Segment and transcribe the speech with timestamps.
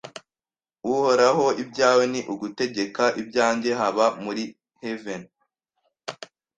[0.91, 4.43] Uhoraho ibyawe ni ugutegeka Ibyanjye haba muri
[4.81, 5.21] Heaven